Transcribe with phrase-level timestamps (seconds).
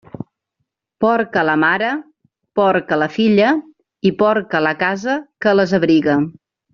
[1.03, 1.89] Porca la mare,
[2.61, 3.51] porca la filla
[4.11, 6.17] i porca la casa que les abriga.